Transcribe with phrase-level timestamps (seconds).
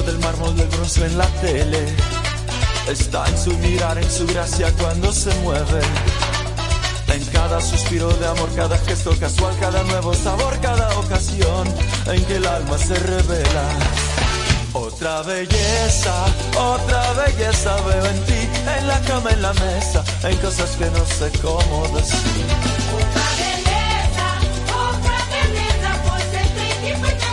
[0.00, 1.84] del mármol del bronce en la tele.
[2.88, 5.80] Está en su mirar, en su gracia cuando se mueve.
[7.12, 11.68] En cada suspiro de amor, cada gesto casual, cada nuevo sabor, cada ocasión
[12.06, 13.64] en que el alma se revela.
[14.72, 16.14] Otra belleza,
[16.56, 21.04] otra belleza veo en ti, en la cama, en la mesa, en cosas que no
[21.04, 22.46] sé cómo decir.
[22.94, 24.26] Outra beleza,
[24.72, 27.26] outra beleza, você tem que mesa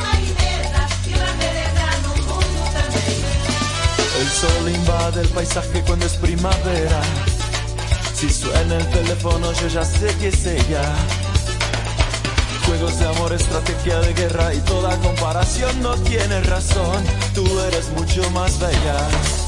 [1.08, 3.20] e na beleza no mundo também.
[4.20, 7.02] El sol invade el paisaje cuando es primavera.
[8.20, 10.84] Si suena el teléfono yo ya sé que es ella.
[12.66, 17.02] Juegos de amor, estrategia de guerra y toda comparación no tiene razón.
[17.34, 19.39] Tú eres mucho más bella.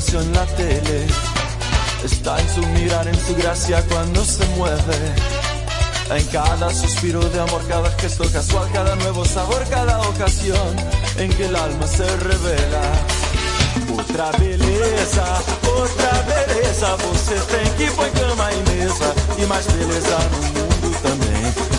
[0.00, 1.06] Mármol del bronce o en la tele.
[2.04, 5.14] Está en su mirar, en su gracia cuando se mueve.
[6.10, 10.76] En cada suspiro de amor, cada gesto casual, cada nuevo sabor, cada ocasión
[11.16, 12.82] en que el alma se revela.
[13.96, 15.24] Outra beleza,
[15.62, 21.69] outra beleza, você tem que pôr cama e mesa e mais beleza no mundo também.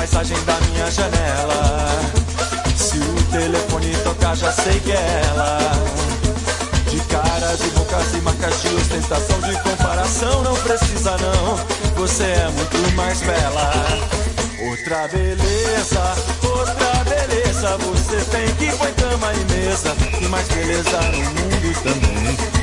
[0.00, 1.86] Paisagem da minha janela.
[2.74, 5.58] Se o telefone tocar, já sei que é ela.
[6.88, 11.56] De cara, de bocas e marcas de ostentação, de comparação, não precisa não.
[11.96, 13.72] Você é muito mais bela.
[14.70, 17.76] Outra beleza, outra beleza.
[17.76, 19.94] Você tem que pôr cama e mesa.
[20.18, 22.59] E mais beleza no mundo também.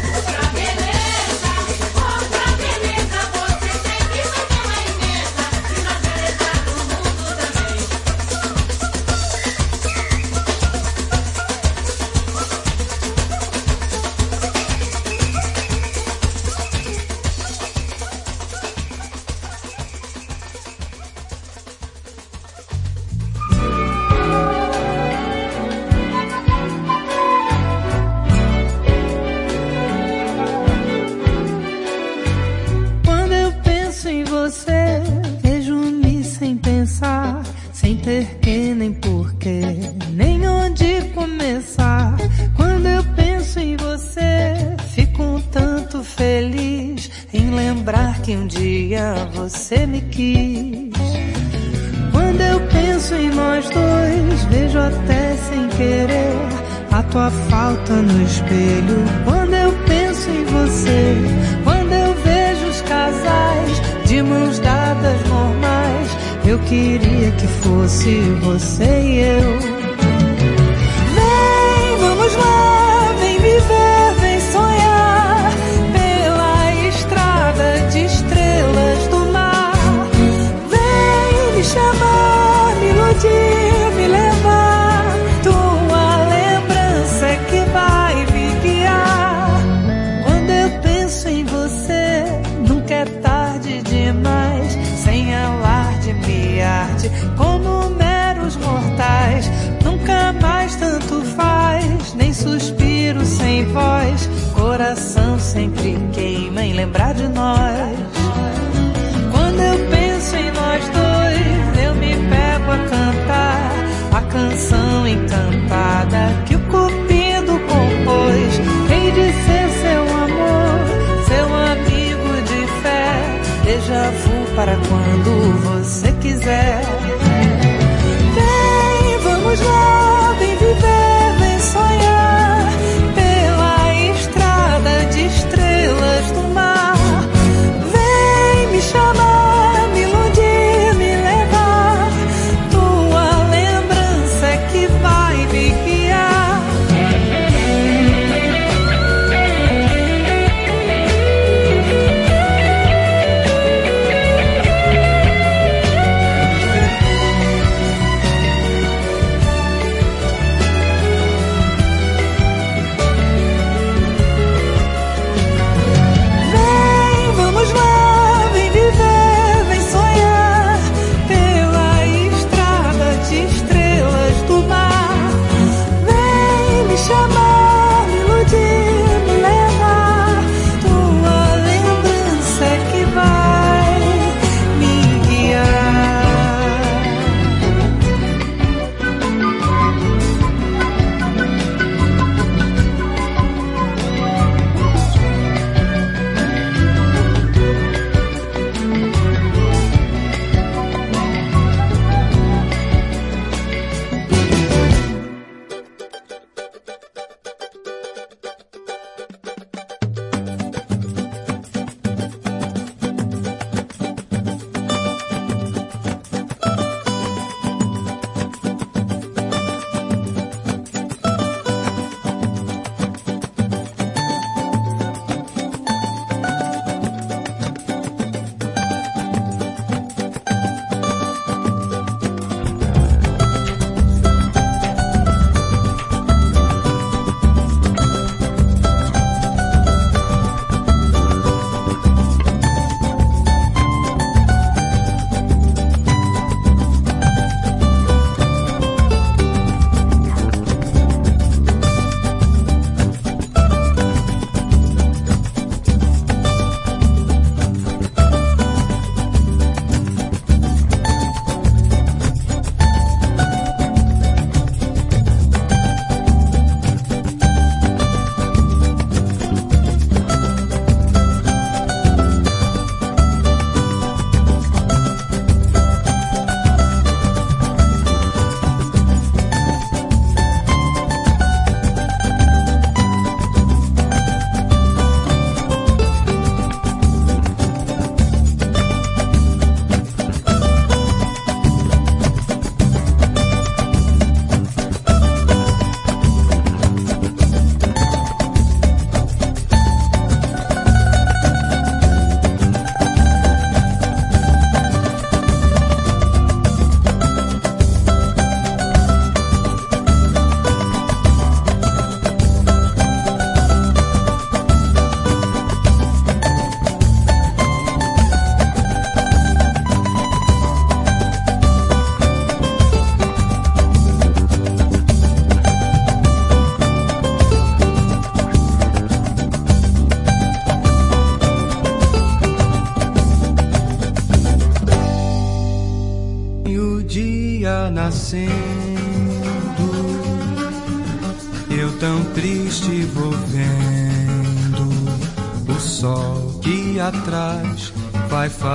[106.77, 107.66] Lembrar de nós.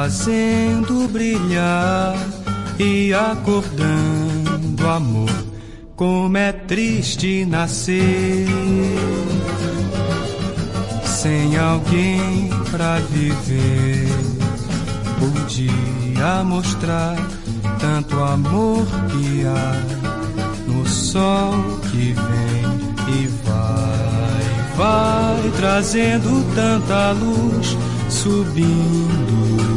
[0.03, 2.17] Fazendo brilhar
[2.77, 5.31] e acordando amor.
[5.95, 8.49] Como é triste nascer
[11.05, 14.09] sem alguém pra viver.
[15.21, 17.17] Podia mostrar
[17.79, 21.53] tanto amor que há no sol
[21.93, 27.77] que vem e vai, vai trazendo tanta luz,
[28.09, 29.72] subindo, indo.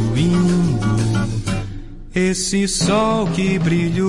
[2.18, 4.08] Esse sol que brilhou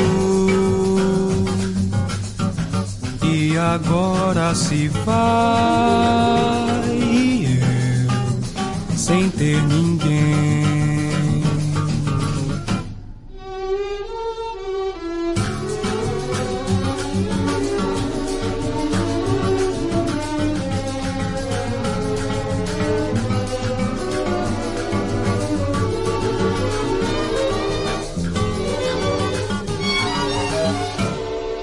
[3.21, 5.13] e agora se vai
[6.89, 9.96] e eu sem ter ninguém.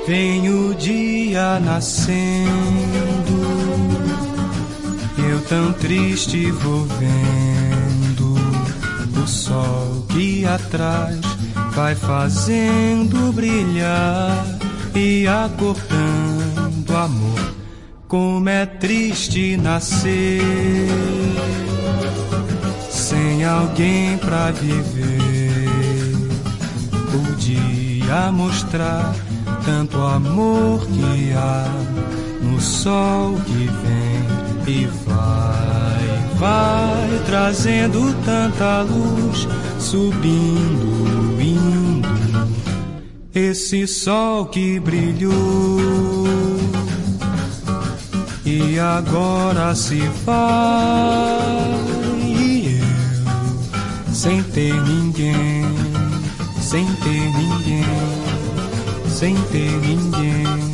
[0.06, 2.44] Vem o dia nascendo,
[5.16, 8.34] eu tão triste vou vendo
[9.22, 11.20] o sol que atrás
[11.74, 14.46] vai fazendo brilhar
[14.94, 17.54] e acordando amor.
[18.06, 20.42] Como é triste nascer
[22.90, 25.70] sem alguém pra viver.
[27.10, 29.14] Podia mostrar
[29.64, 31.66] tanto amor que há
[32.42, 34.24] no sol que vem
[34.66, 42.08] e vai, vai trazendo tanta luz, subindo, indo.
[43.34, 45.32] Esse sol que brilhou
[48.44, 50.34] e agora se vai
[52.20, 55.64] e eu sem ter ninguém,
[56.60, 58.33] sem ter ninguém
[59.24, 60.73] sem ter ninguém,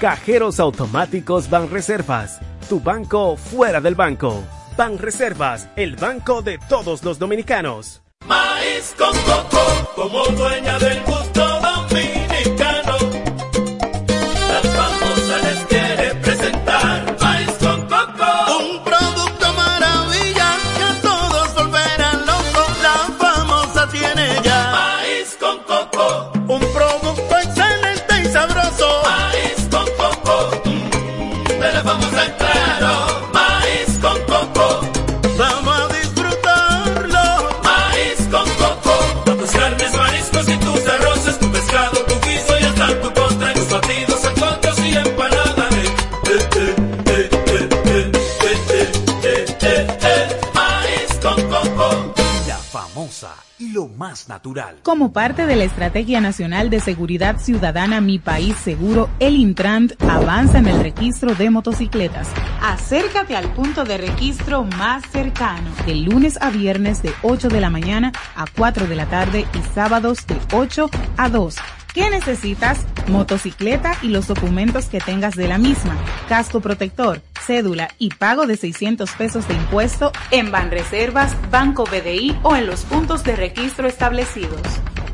[0.00, 2.38] Cajeros automáticos Banreservas,
[2.68, 4.44] tu banco fuera del banco.
[4.76, 8.00] Banreservas, el banco de todos los dominicanos.
[8.24, 11.47] Maíz con coco, como dueña del gusto
[53.86, 54.80] más natural.
[54.82, 60.58] Como parte de la Estrategia Nacional de Seguridad Ciudadana Mi País Seguro, el Intrant avanza
[60.58, 62.28] en el registro de motocicletas.
[62.62, 67.70] Acércate al punto de registro más cercano, de lunes a viernes de 8 de la
[67.70, 71.56] mañana a 4 de la tarde y sábados de 8 a 2.
[71.94, 72.86] ¿Qué necesitas?
[73.08, 75.96] Motocicleta y los documentos que tengas de la misma,
[76.28, 82.54] casco protector, cédula y pago de 600 pesos de impuesto en Banreservas, Banco BDI o
[82.54, 84.60] en los puntos de registro establecidos.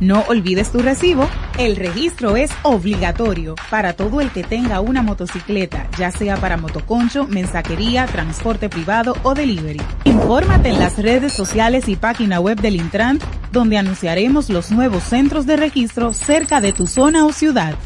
[0.01, 1.29] No olvides tu recibo.
[1.59, 7.29] El registro es obligatorio para todo el que tenga una motocicleta, ya sea para motoconcho,
[7.29, 9.81] mensajería, transporte privado o delivery.
[10.03, 13.21] Infórmate en las redes sociales y página web del Intran,
[13.53, 17.77] donde anunciaremos los nuevos centros de registro cerca de tu zona o ciudad.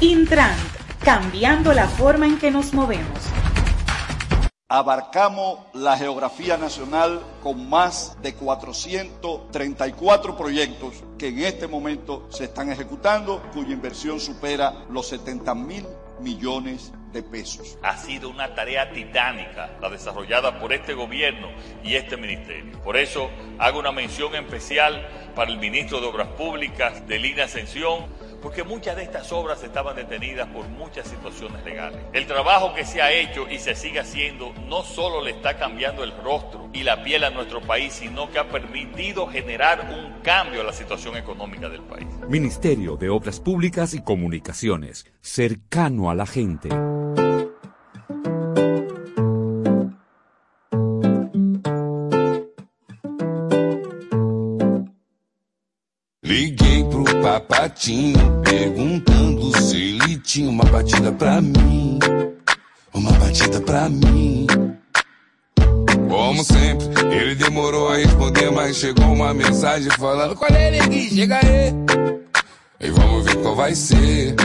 [0.00, 0.56] Intran,
[1.04, 3.41] cambiando la forma en que nos movemos.
[4.74, 12.72] Abarcamos la geografía nacional con más de 434 proyectos que en este momento se están
[12.72, 15.84] ejecutando, cuya inversión supera los 70 mil
[16.20, 17.76] millones de pesos.
[17.82, 21.48] Ha sido una tarea titánica la desarrollada por este gobierno
[21.84, 22.80] y este ministerio.
[22.80, 28.06] Por eso hago una mención especial para el ministro de Obras Públicas de Lina Ascensión,
[28.42, 32.00] porque muchas de estas obras estaban detenidas por muchas situaciones legales.
[32.12, 36.04] El trabajo que se ha hecho y se sigue haciendo no solo le está cambiando
[36.04, 40.60] el rostro y la piel a nuestro país, sino que ha permitido generar un cambio
[40.60, 42.06] a la situación económica del país.
[42.28, 46.68] Ministerio de Obras Públicas y Comunicaciones, cercano a la gente.
[57.32, 61.98] Papatinho, perguntando se ele tinha uma batida pra mim.
[62.92, 64.46] Uma batida pra mim.
[66.10, 71.08] Como sempre, ele demorou a responder, mas chegou uma mensagem falando: Qual é, neguinho?
[71.08, 71.72] Chega aí.
[72.78, 74.36] E vamos ver qual vai ser.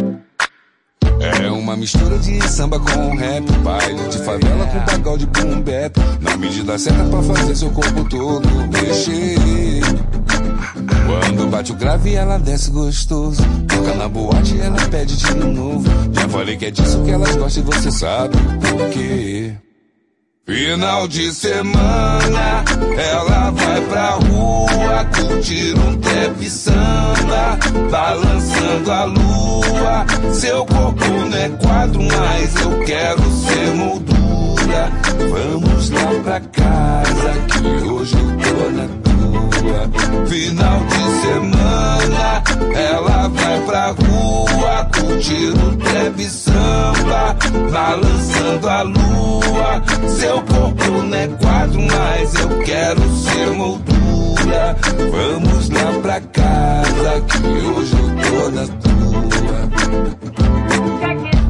[1.19, 5.99] É uma mistura de samba com rap, baile de favela com pagode bap.
[6.21, 9.38] Na medida certa pra fazer seu corpo todo mexer.
[11.06, 13.41] Quando bate o grave, ela desce gostoso.
[13.67, 15.89] Toca na boate, ela pede de novo.
[16.13, 19.56] Já falei que é disso que elas gostam e você sabe por quê.
[20.47, 22.63] Final de semana,
[22.97, 27.60] ela vai pra rua curtir um trap samba,
[27.91, 30.05] balançando a lua.
[30.33, 34.46] Seu corpo não é quadro, mas eu quero ser moldura.
[35.30, 39.82] Vamos lá pra casa, que hoje eu tô na tua.
[40.27, 42.43] Final de semana,
[42.75, 47.36] ela vai pra rua curtir um trap samba,
[47.71, 49.84] balançando a lua.
[50.08, 54.75] Seu corpo não é quadro, mas eu quero ser moldura.
[55.12, 58.97] Vamos lá pra casa, que hoje eu tô na tua.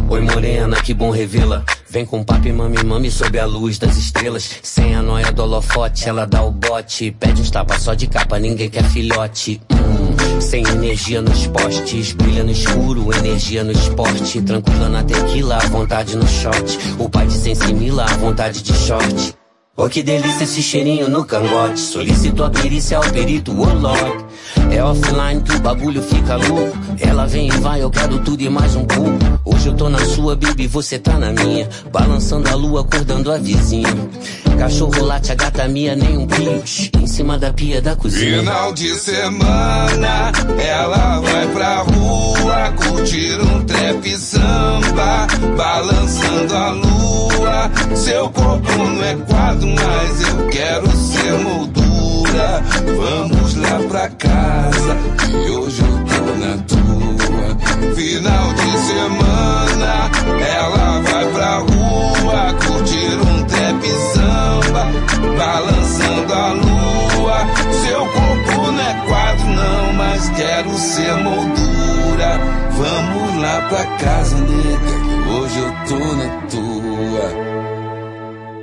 [0.09, 1.63] Oi morena, que bom revê-la.
[1.97, 4.59] Vem com papo e mami, mami sob a luz das estrelas.
[4.61, 7.09] Sem a noia do holofote, ela dá o bote.
[7.09, 9.59] Pede uns tapas só de capa, ninguém quer filhote.
[9.71, 14.39] Hum, sem energia nos postes, brilha no escuro, energia no esporte.
[14.43, 16.77] Tranquila na tequila, à vontade no short.
[16.99, 19.35] O pai de sensimila, à vontade de short.
[19.79, 21.79] Oh, que delícia esse cheirinho no cangote.
[21.79, 24.25] Solicito a perícia ao perito, lord.
[24.71, 26.75] É offline que o bagulho fica louco.
[26.99, 29.19] Ela vem e vai, eu quero tudo e mais um pouco.
[29.45, 31.69] Hoje eu tô na sua, baby, você tá na minha.
[31.91, 33.95] Balançando a lua, acordando a vizinha.
[34.57, 36.89] Cachorro late, a gata minha, nem um pios.
[36.99, 38.39] Em cima da pia da cozinha.
[38.39, 47.71] Final de semana, ela vai pra rua curtir um trap samba, balançando a lua.
[47.95, 52.63] Seu corpo não é quadro, mas eu quero ser moldura.
[52.97, 54.97] Vamos lá pra casa,
[55.49, 57.95] hoje eu tô na tua.
[57.95, 64.87] Final de semana, ela vai pra rua curtir um trap samba,
[65.37, 67.47] balançando a lua.
[67.85, 72.39] Seu corpo não é quadro, não, mas quero ser moldura.
[72.71, 77.46] Vamos lá pra casa, nega, que hoje eu tô na tua.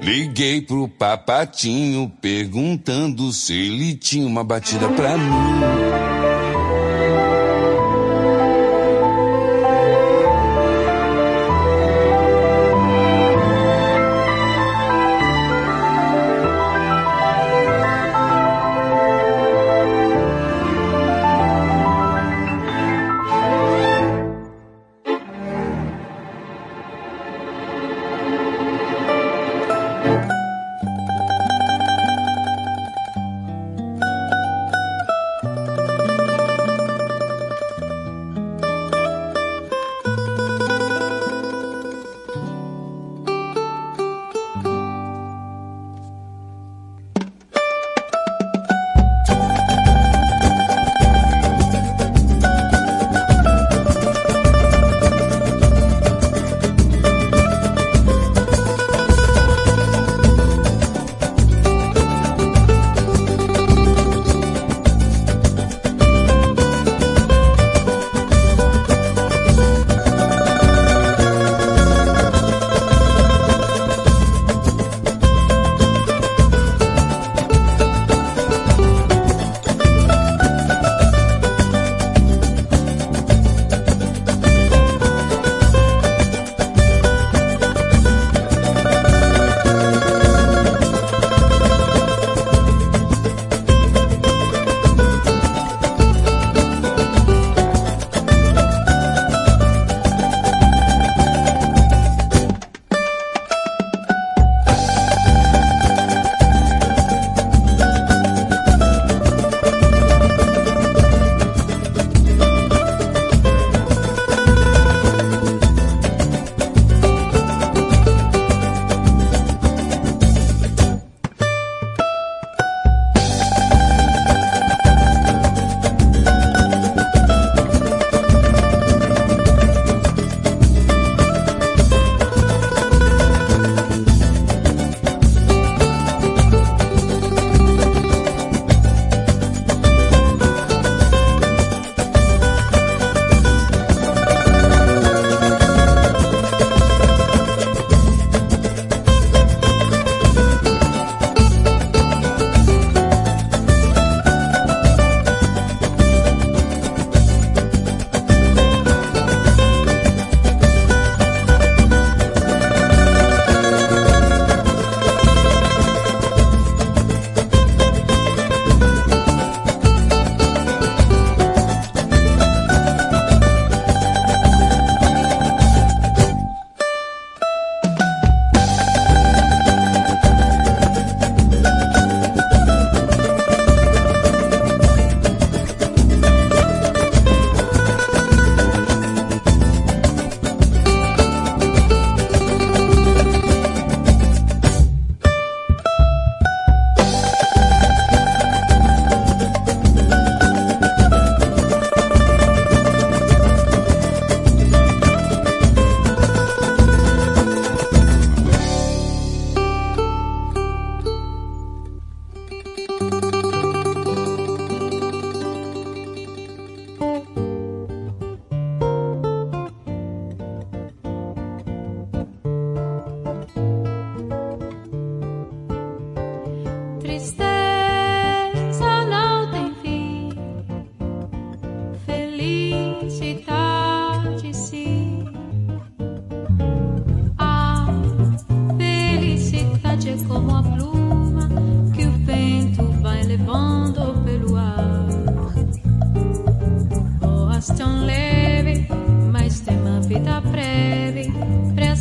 [0.04, 6.03] Liguei pro papatinho perguntando se ele tinha uma batida pra mim.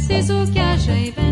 [0.07, 1.22] preciso que haja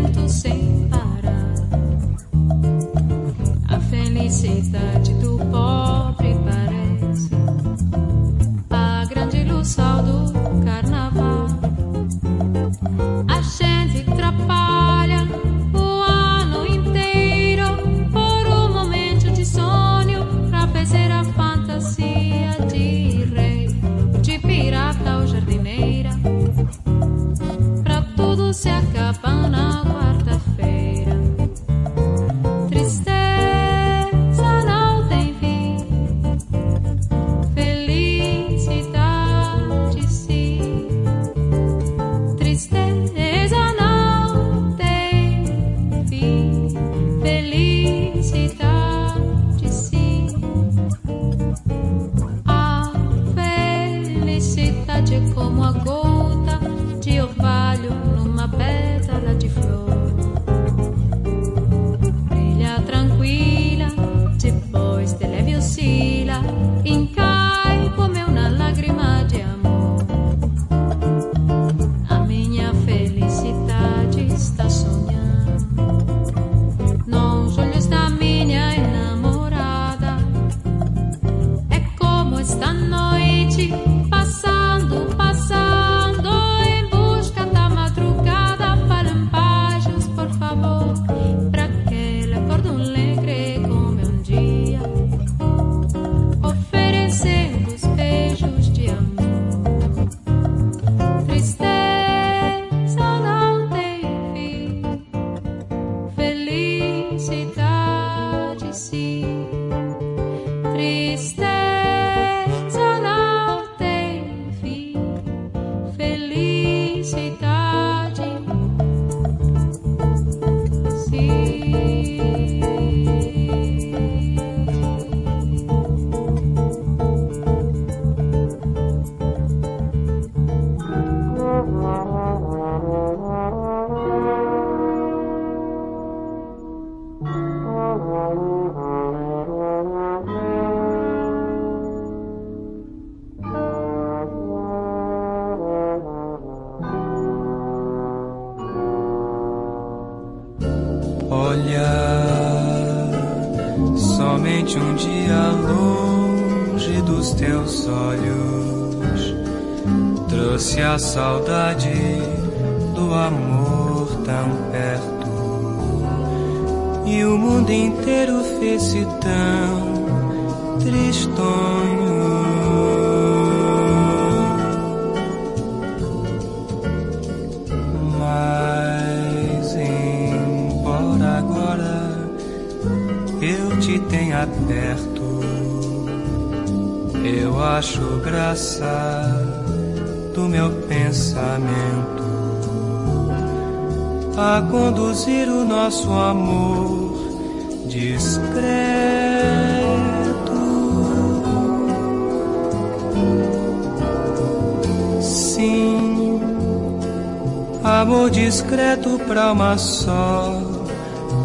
[209.72, 210.62] uma só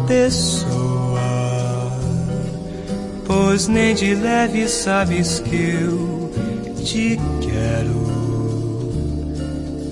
[0.06, 1.18] pessoa.
[3.26, 6.30] Pois nem de leve sabes que eu
[6.84, 8.08] te quero.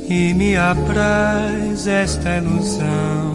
[0.08, 3.34] E me apraz esta ilusão.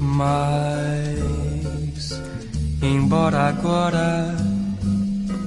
[0.00, 1.00] Mas,
[2.82, 4.36] embora agora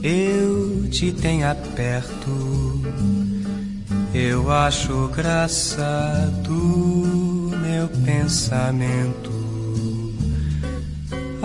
[0.01, 2.82] eu te tenha perto,
[4.15, 9.37] eu acho graça do meu pensamento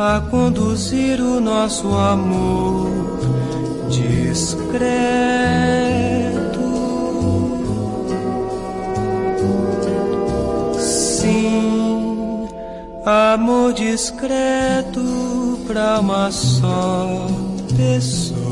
[0.03, 3.21] a conduzir o nosso amor
[3.89, 4.83] discreto.
[10.77, 12.49] Sim,
[13.07, 17.29] amor discreto para uma só
[17.77, 18.43] pessoa.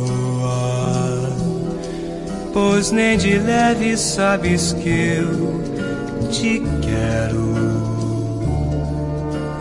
[2.53, 5.61] Pois nem de leve sabes que eu
[6.31, 6.60] te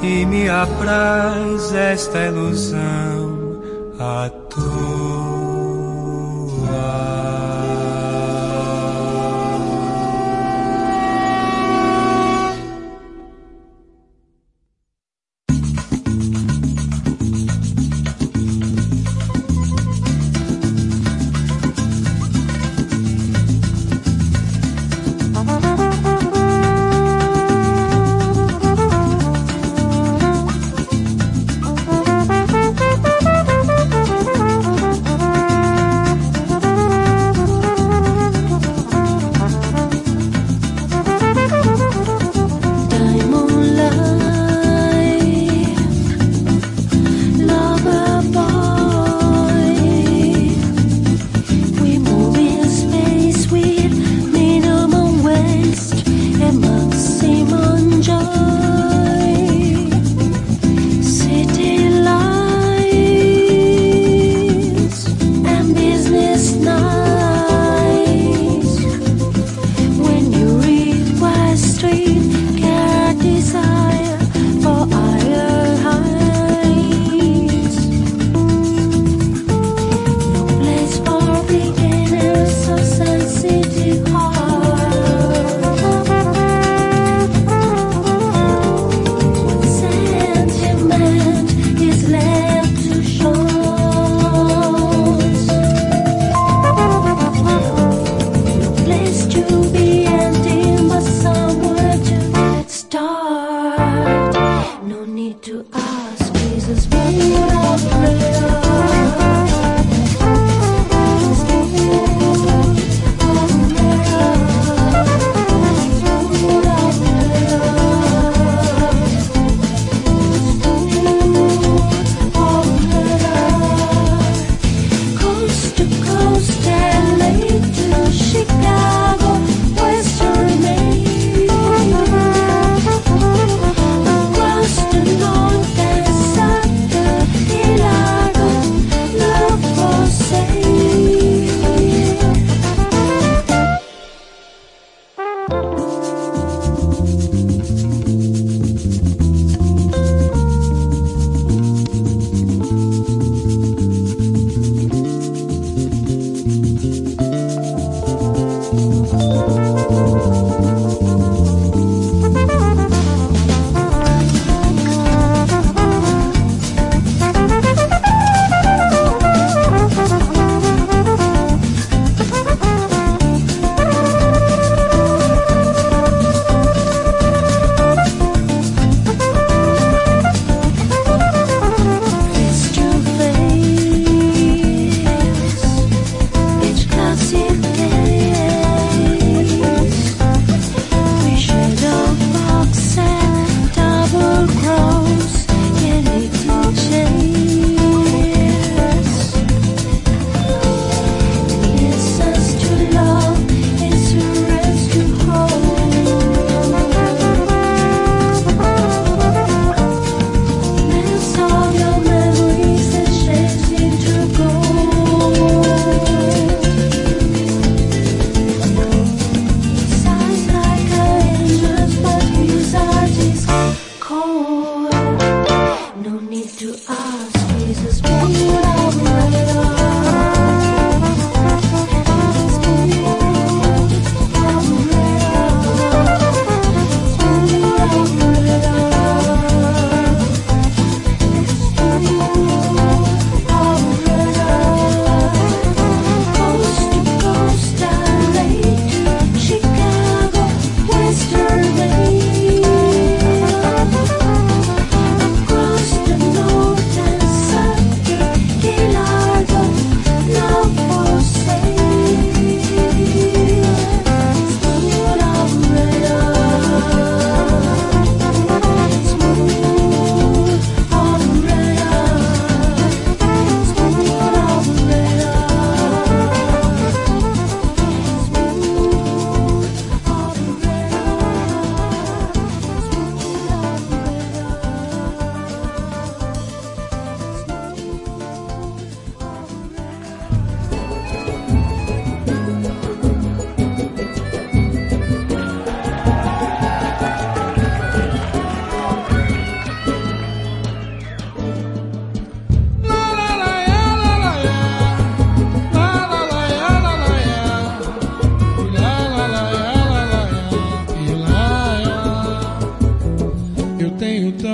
[0.01, 3.62] e me apraz esta ilusão.
[3.99, 4.29] À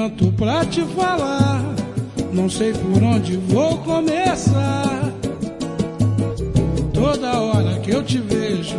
[0.06, 1.64] tanto pra te falar,
[2.32, 5.12] não sei por onde vou começar.
[6.94, 8.78] Toda hora que eu te vejo,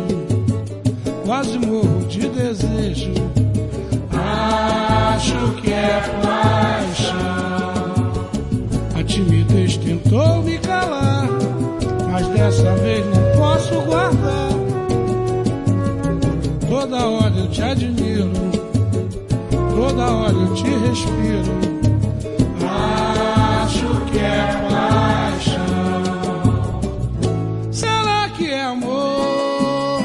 [1.25, 3.11] quase morro de desejo.
[4.09, 7.73] Acho que é paixão.
[8.97, 11.27] A timidez tentou me calar,
[12.09, 14.47] mas dessa vez não posso guardar.
[16.69, 18.31] Toda hora eu te admiro,
[19.77, 21.51] toda hora eu te respiro.
[23.63, 26.01] Acho que é paixão.
[27.71, 30.01] Será que é amor?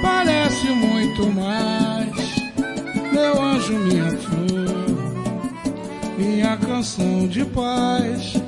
[0.00, 2.14] Parece muito mais.
[3.12, 4.86] Meu anjo, minha flor,
[6.16, 8.40] minha canção de paz.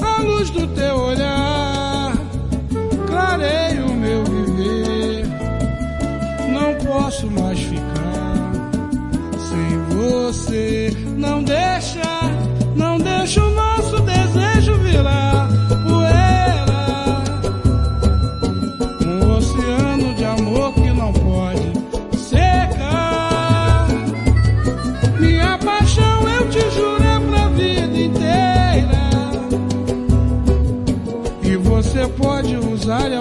[0.00, 1.61] A luz do teu olhar
[11.16, 12.02] Não deixa,
[12.76, 15.48] não deixa o nosso desejo virar
[15.88, 17.22] poeira.
[19.06, 21.72] Um oceano de amor que não pode
[22.18, 23.88] secar.
[25.18, 29.08] Minha paixão eu te juro é pra vida inteira.
[31.42, 33.14] E você pode usar e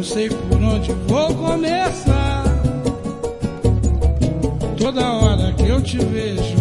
[0.00, 2.44] não sei por onde vou começar.
[4.78, 6.56] Toda hora que eu te vejo,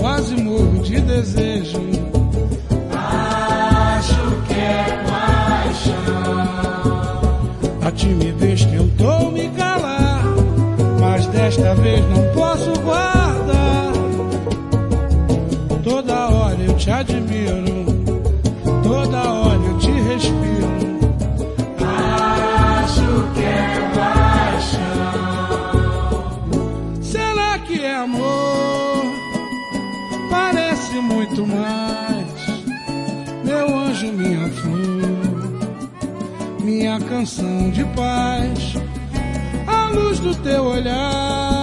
[0.00, 1.82] quase morro de desejo.
[2.94, 4.14] Acho
[4.48, 6.48] que é paixão.
[7.86, 10.24] A timidez tentou me calar,
[10.98, 13.23] mas desta vez não posso guardar.
[37.24, 38.74] Canção de paz.
[39.66, 41.53] A luz do teu olhar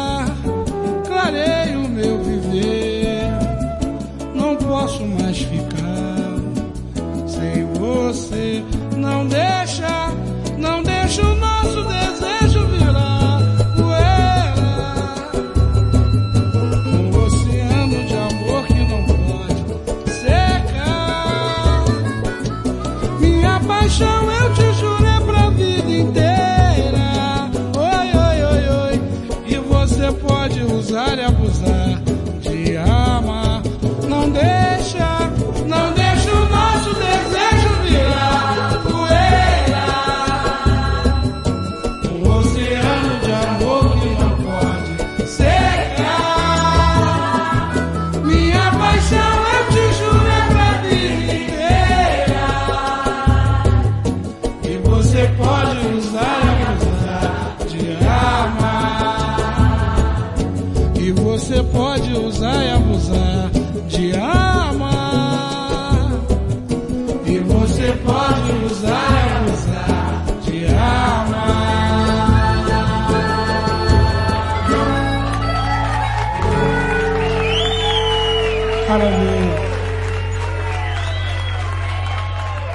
[78.92, 79.56] Maravilha.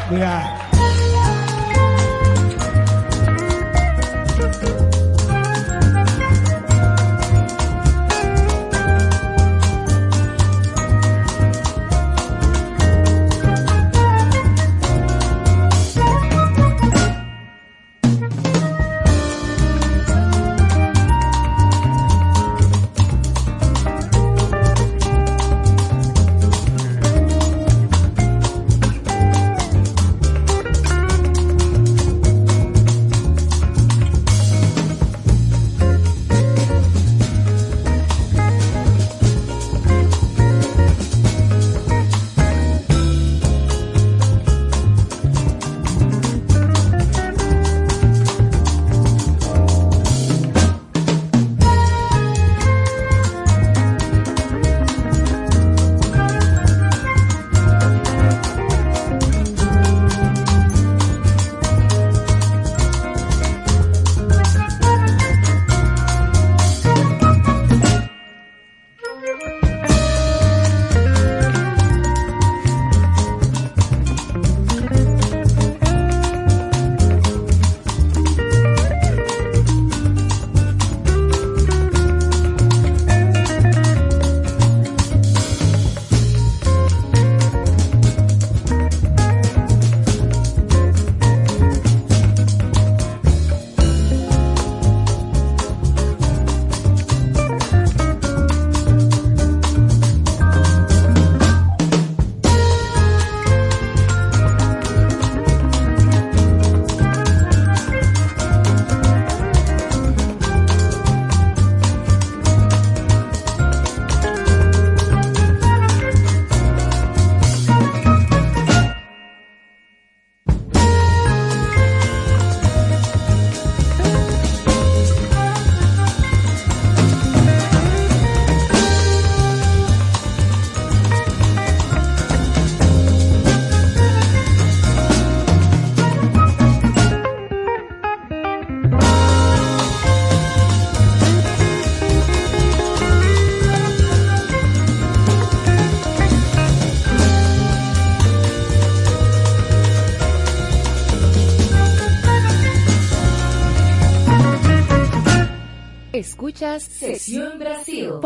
[0.08, 0.45] Obrigado.
[0.45, 0.45] Escuchas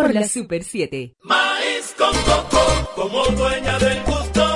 [0.01, 1.15] por la Super 7.
[1.23, 4.50] Maíz con coco, como dueña del gusto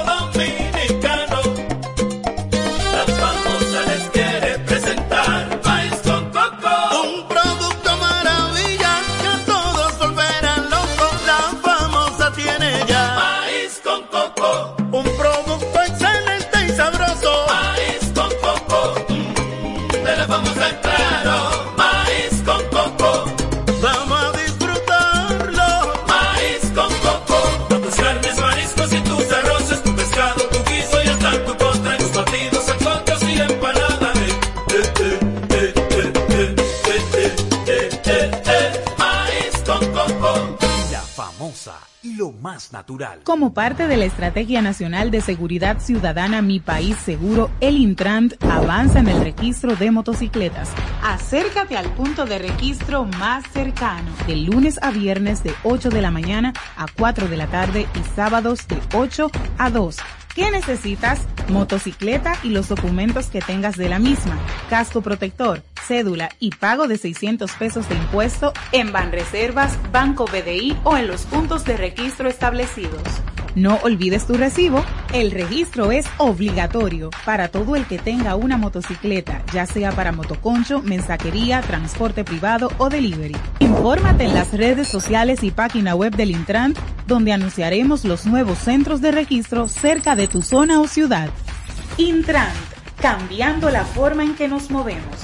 [43.24, 49.00] Como parte de la Estrategia Nacional de Seguridad Ciudadana Mi País Seguro, el Intrant avanza
[49.00, 50.70] en el registro de motocicletas.
[51.02, 56.10] Acércate al punto de registro más cercano, de lunes a viernes de 8 de la
[56.10, 59.96] mañana a 4 de la tarde y sábados de 8 a 2.
[60.34, 61.26] ¿Qué necesitas?
[61.48, 64.38] Motocicleta y los documentos que tengas de la misma,
[64.70, 70.96] casco protector, cédula y pago de 600 pesos de impuesto en Banreservas, Banco BDI o
[70.96, 73.02] en los puntos de registro establecidos.
[73.54, 74.84] No olvides tu recibo.
[75.14, 80.82] El registro es obligatorio para todo el que tenga una motocicleta, ya sea para motoconcho,
[80.82, 83.36] mensajería, transporte privado o delivery.
[83.60, 86.74] Infórmate en las redes sociales y página web del Intran,
[87.06, 91.28] donde anunciaremos los nuevos centros de registro cerca de tu zona o ciudad.
[91.96, 92.52] Intran,
[93.00, 95.14] cambiando la forma en que nos movemos.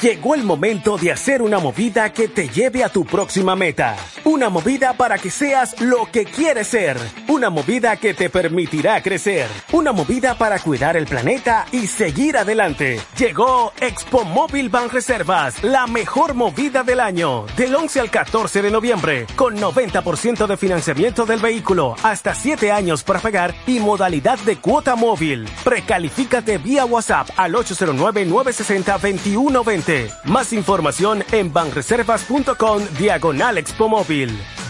[0.00, 3.96] Llegó el momento de hacer una movida que te lleve a tu próxima meta.
[4.24, 6.98] Una movida para que seas lo que quieres ser.
[7.28, 9.48] Una movida que te permitirá crecer.
[9.72, 13.00] Una movida para cuidar el planeta y seguir adelante.
[13.16, 17.46] Llegó Expo Móvil Ban Reservas, la mejor movida del año.
[17.56, 23.02] Del 11 al 14 de noviembre, con 90% de financiamiento del vehículo, hasta 7 años
[23.02, 25.48] para pagar y modalidad de cuota móvil.
[25.64, 30.10] Precalifícate vía WhatsApp al 809-960-2120.
[30.24, 34.09] Más información en banreservas.com diagonal Expo Móvil.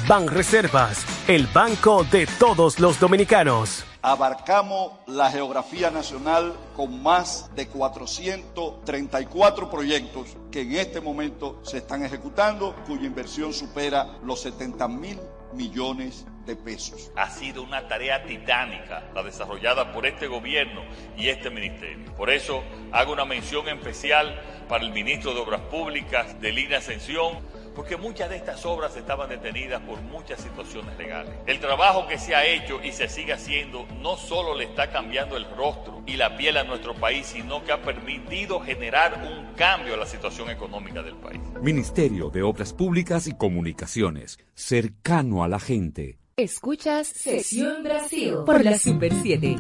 [0.07, 3.87] Banreservas, el banco de todos los dominicanos.
[4.03, 12.05] Abarcamos la geografía nacional con más de 434 proyectos que en este momento se están
[12.05, 15.19] ejecutando, cuya inversión supera los 70 mil
[15.55, 17.11] millones de pesos.
[17.17, 20.83] Ha sido una tarea titánica la desarrollada por este gobierno
[21.17, 22.15] y este ministerio.
[22.15, 22.63] Por eso
[22.93, 24.39] hago una mención especial
[24.69, 27.39] para el ministro de Obras Públicas de Línea Ascensión,
[27.75, 31.33] porque muchas de estas obras estaban detenidas por muchas situaciones legales.
[31.47, 35.37] El trabajo que se ha hecho y se sigue haciendo no solo le está cambiando
[35.37, 39.95] el rostro y la piel a nuestro país, sino que ha permitido generar un cambio
[39.95, 41.41] a la situación económica del país.
[41.61, 46.19] Ministerio de Obras Públicas y Comunicaciones, cercano a la gente.
[46.37, 49.57] Escuchas Sesión Brasil por la Super 7.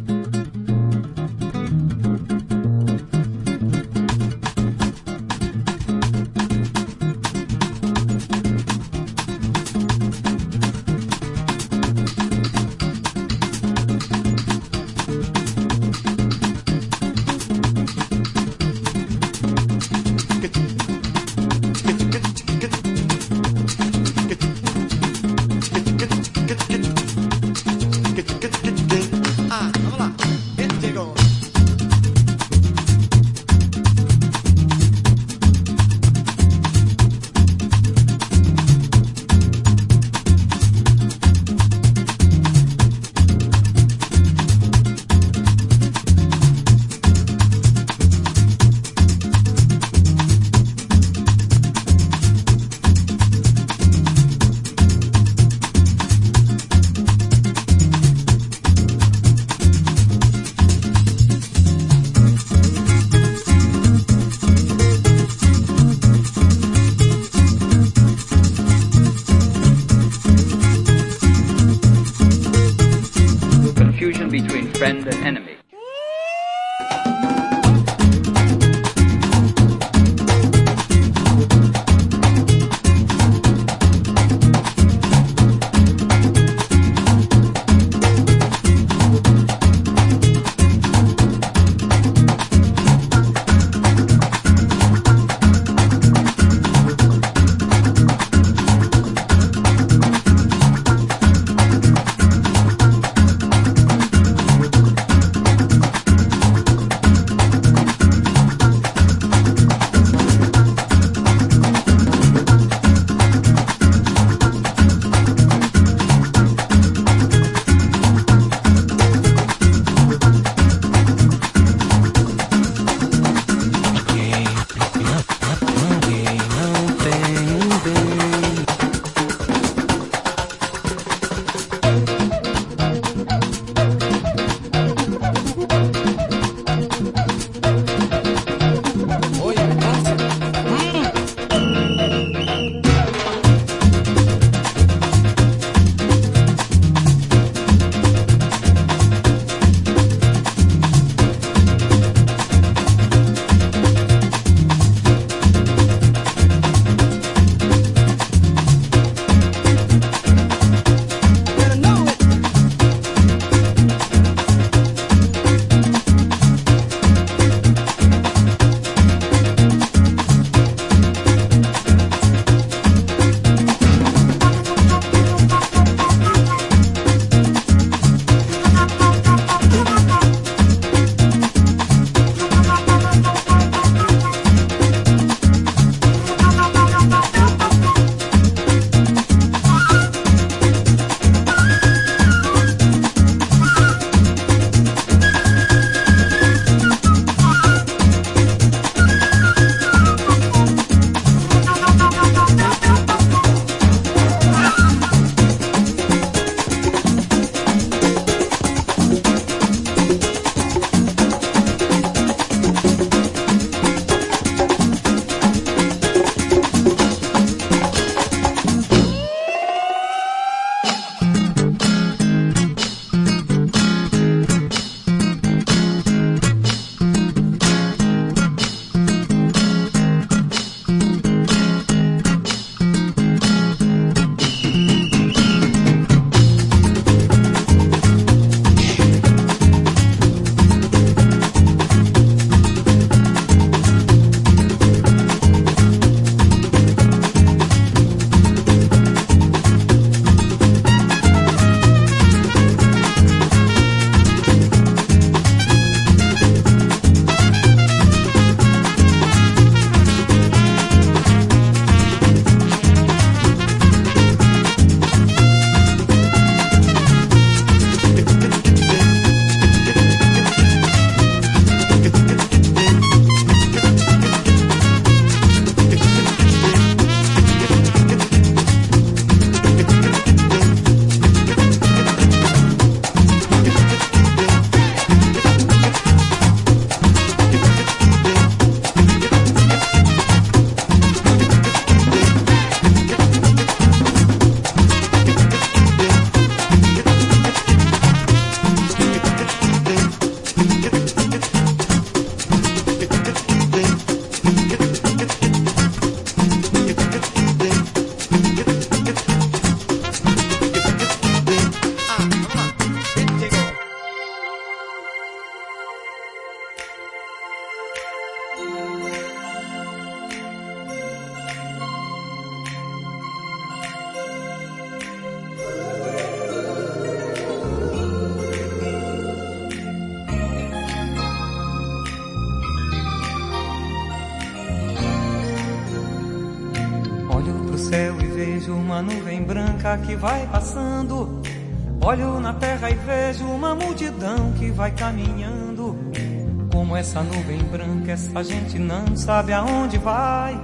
[349.41, 350.61] Sabe aonde vai.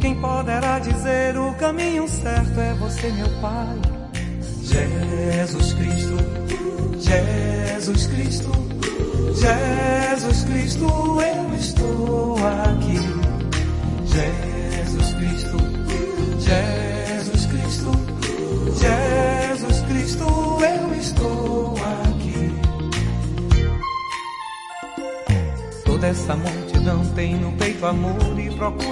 [0.00, 3.89] Quem poderá dizer o caminho certo é você, meu Pai.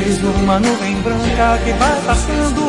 [0.00, 2.62] vejo uma nuvem branca que vai passando.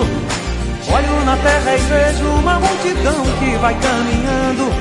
[0.93, 4.71] Olho na terra e vejo uma multidão que vai caminhando.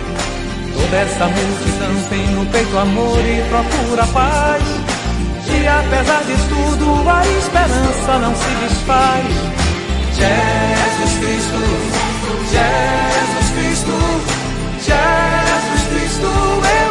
[0.74, 4.62] Toda essa multidão tem no peito amor e procura paz.
[5.47, 9.24] E apesar de tudo, a esperança não se desfaz.
[10.12, 11.61] Jesus Cristo,
[12.53, 13.97] Jesus Cristo,
[14.80, 16.84] Jesus Cristo, eu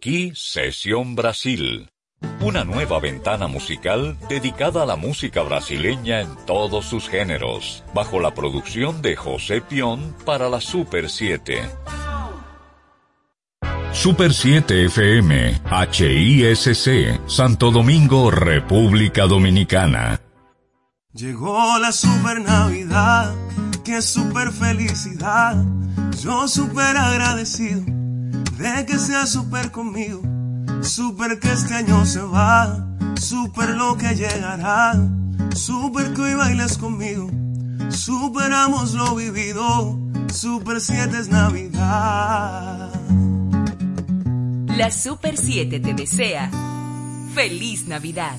[0.00, 1.90] aquí, Sesión Brasil.
[2.40, 8.32] Una nueva ventana musical dedicada a la música brasileña en todos sus géneros, bajo la
[8.32, 11.68] producción de José Pion para la Super 7.
[13.92, 15.60] Super 7 FM,
[15.92, 20.18] HISC, Santo Domingo, República Dominicana.
[21.12, 23.34] Llegó la super Navidad,
[23.84, 25.62] qué super felicidad.
[26.22, 27.99] Yo super agradecido
[28.60, 30.22] de que sea super conmigo.
[30.82, 32.86] Super que este año se va,
[33.18, 34.94] super lo que llegará.
[35.54, 37.30] Super que hoy bailes conmigo.
[37.88, 39.98] Superamos lo vivido,
[40.32, 42.92] super 7 es Navidad.
[44.76, 46.50] La Super 7 te desea
[47.34, 48.38] feliz Navidad.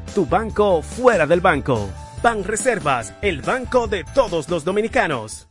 [0.13, 1.89] tu banco fuera del banco.
[2.21, 5.50] Ban Reservas, el banco de todos los dominicanos.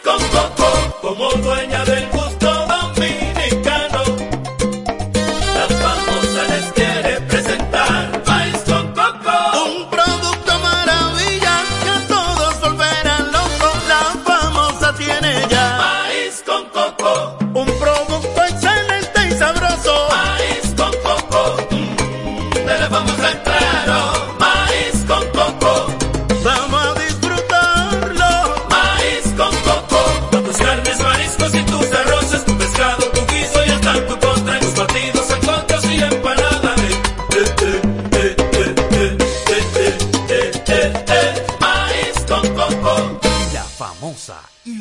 [0.00, 2.01] Con coco, como dueña del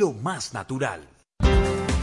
[0.10, 1.02] más natural.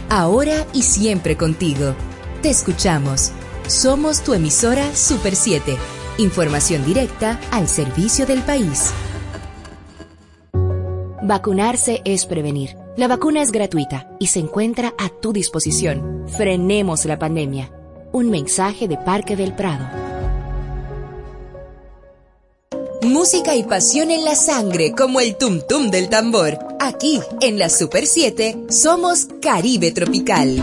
[0.08, 1.94] Ahora y siempre contigo.
[2.40, 3.32] Te escuchamos.
[3.66, 5.76] Somos tu emisora Super 7.
[6.18, 8.92] Información directa al servicio del país.
[11.22, 12.76] Vacunarse es prevenir.
[12.96, 16.24] La vacuna es gratuita y se encuentra a tu disposición.
[16.28, 17.70] Frenemos la pandemia.
[18.12, 20.07] Un mensaje de Parque del Prado.
[23.02, 26.58] Música y pasión en la sangre como el tum tum del tambor.
[26.80, 30.62] Aquí, en la Super 7, somos Caribe Tropical.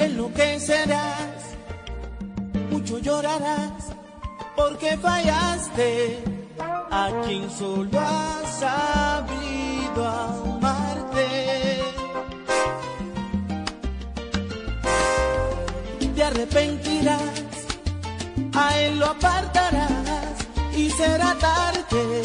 [0.00, 1.54] Enloquecerás,
[2.70, 3.63] mucho llorarás,
[4.64, 6.24] porque fallaste
[6.90, 11.26] a quien solo ha sabido amarte.
[16.14, 17.40] Te arrepentirás,
[18.54, 20.36] a él lo apartarás
[20.74, 22.22] y será tarde,